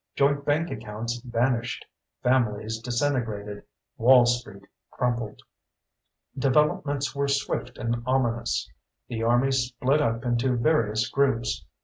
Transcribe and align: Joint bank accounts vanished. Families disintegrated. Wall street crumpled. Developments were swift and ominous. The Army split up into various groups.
Joint 0.15 0.45
bank 0.45 0.71
accounts 0.71 1.19
vanished. 1.19 1.85
Families 2.23 2.79
disintegrated. 2.79 3.65
Wall 3.97 4.25
street 4.25 4.63
crumpled. 4.89 5.43
Developments 6.35 7.13
were 7.15 7.27
swift 7.27 7.77
and 7.77 8.01
ominous. 8.07 8.67
The 9.09 9.21
Army 9.21 9.51
split 9.51 10.01
up 10.01 10.25
into 10.25 10.55
various 10.57 11.07
groups. 11.07 11.65